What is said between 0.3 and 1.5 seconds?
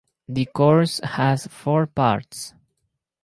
course has